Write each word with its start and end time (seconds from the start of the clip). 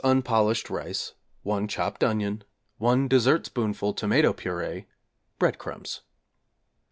unpolished 0.03 0.67
rice, 0.71 1.13
1 1.43 1.67
chopped 1.67 2.03
onion, 2.03 2.43
1 2.79 3.07
dessertspoonful 3.07 3.93
tomato 3.93 4.33
purée, 4.33 4.87
breadcrumbs. 5.37 6.01